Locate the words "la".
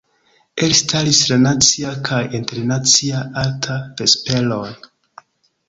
1.31-1.37